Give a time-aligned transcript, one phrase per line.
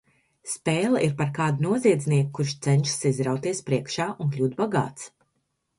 [0.51, 5.11] Spēle ir par kādu noziedznieku, kurš cenšas izrauties priekšā un kļūt bagāts.